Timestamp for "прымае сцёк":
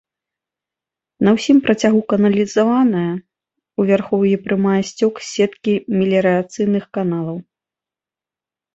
4.49-5.13